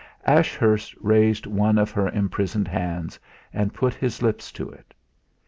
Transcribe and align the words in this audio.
Ashurst 0.25 0.95
raised 0.99 1.45
one 1.45 1.77
of 1.77 1.91
her 1.91 2.09
imprisoned 2.09 2.67
hands 2.67 3.19
and 3.53 3.71
put 3.71 3.93
his 3.93 4.23
lips 4.23 4.51
to 4.53 4.67
it. 4.67 4.95